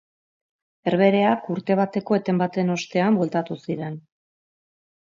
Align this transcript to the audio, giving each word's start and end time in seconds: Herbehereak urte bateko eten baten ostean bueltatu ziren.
Herbehereak 0.91 1.51
urte 1.57 1.77
bateko 1.81 2.19
eten 2.19 2.43
baten 2.45 2.75
ostean 2.79 3.21
bueltatu 3.21 3.63
ziren. 3.69 4.03